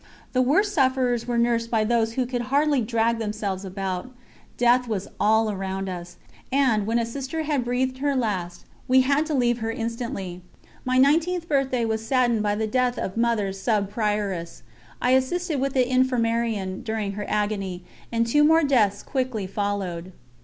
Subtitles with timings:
[0.33, 4.09] The worst sufferers were nursed by those who could hardly drag themselves about;
[4.57, 6.15] death was all around us,
[6.51, 10.41] and, when a Sister had breathed her last, we had to leave her instantly.
[10.85, 14.63] My nineteenth birthday was saddened by the death of Mother Sub Prioress;
[14.99, 20.13] I assisted with the infirmarian during her agony, and two more deaths quickly followed.